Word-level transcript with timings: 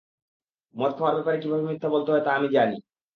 মদ 0.75 0.91
খাওয়ার 0.97 1.15
ব্যাপারে 1.17 1.37
কীভাবে 1.41 1.63
মিথ্যা 1.67 1.89
বলতে 1.89 2.09
হয় 2.11 2.23
তা 2.25 2.31
আমি 2.37 2.47
জানি। 2.55 2.77